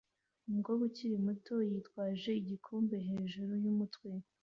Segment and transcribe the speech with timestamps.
[0.47, 4.09] Umukobwa ukiri muto yitwaje igikombe hejuru yumutwe